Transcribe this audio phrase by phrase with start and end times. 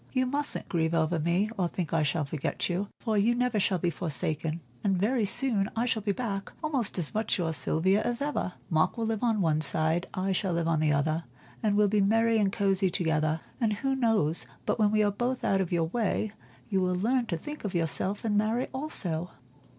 [0.11, 3.77] You mustn't grieve over me, or think I shall forget you, for you never shall
[3.77, 8.19] be forsaken; and very soon I shall be back, almost as much your Sylvia as
[8.19, 8.53] ever.
[8.67, 11.25] Mark will live on one side, I shall live on the other,
[11.61, 13.41] and we'll be merry and cosy together.
[13.59, 16.31] And who knows but when we are both out of your way
[16.67, 19.29] you will learn to think of yourself and marry also."